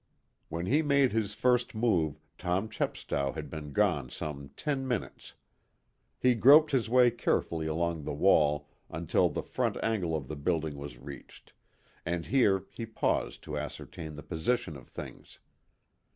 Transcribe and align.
When 0.49 0.65
he 0.65 0.81
made 0.81 1.11
his 1.11 1.35
first 1.35 1.75
move 1.75 2.19
Tom 2.39 2.69
Chepstow 2.69 3.33
had 3.33 3.51
been 3.51 3.71
gone 3.71 4.09
some 4.09 4.49
ten 4.55 4.87
minutes. 4.87 5.35
He 6.17 6.33
groped 6.33 6.71
his 6.71 6.89
way 6.89 7.11
carefully 7.11 7.67
along 7.67 8.03
the 8.03 8.11
wall 8.15 8.67
until 8.89 9.29
the 9.29 9.43
front 9.43 9.77
angle 9.83 10.15
of 10.15 10.27
the 10.27 10.35
building 10.35 10.75
was 10.75 10.97
reached, 10.97 11.53
and 12.03 12.25
here 12.25 12.63
he 12.71 12.87
paused 12.87 13.43
to 13.43 13.59
ascertain 13.59 14.15
the 14.15 14.23
position 14.23 14.75
of 14.75 14.87
things. 14.87 15.37